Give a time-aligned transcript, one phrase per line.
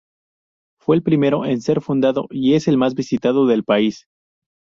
[0.81, 4.07] Fue el primero en ser fundado y es el más visitado del país.